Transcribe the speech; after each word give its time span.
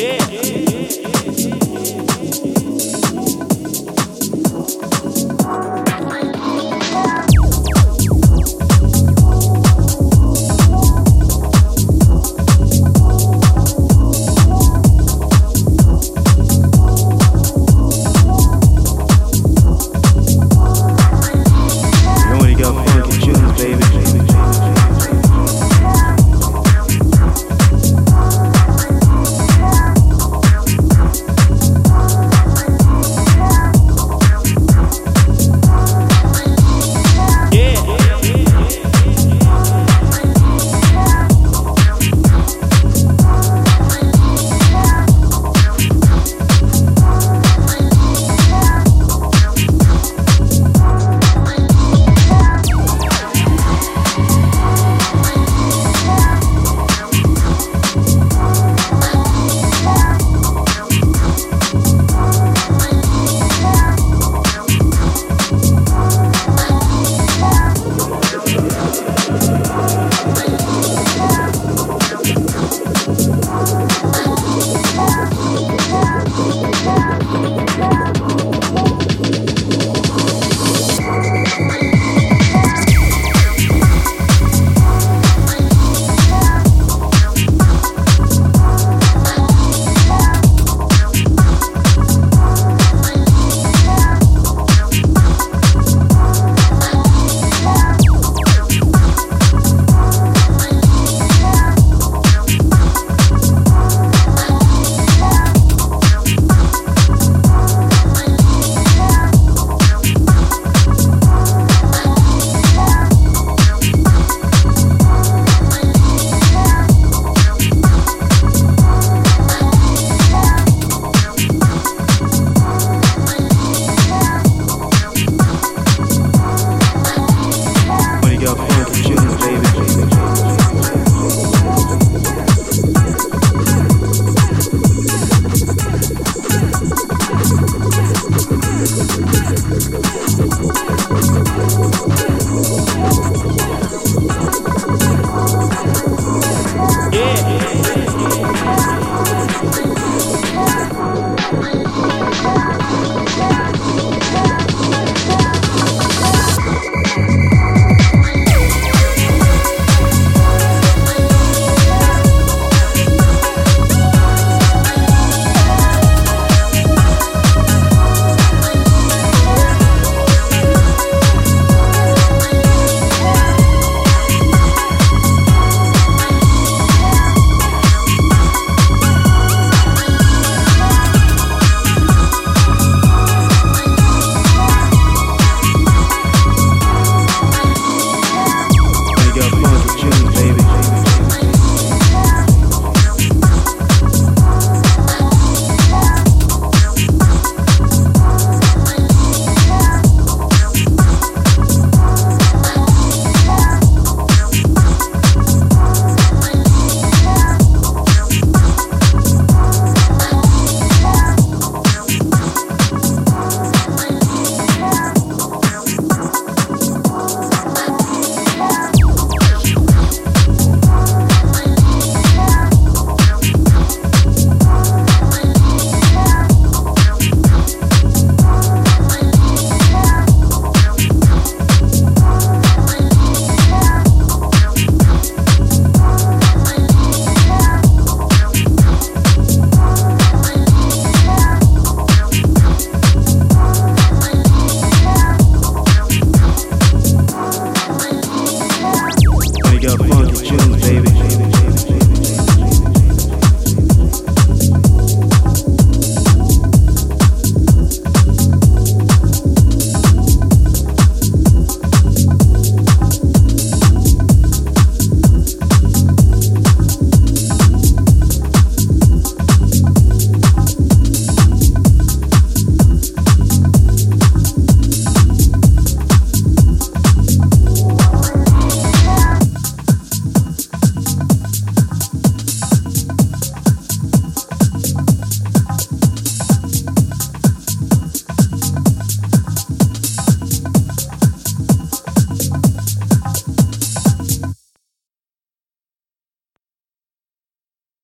yeah. 0.00 0.59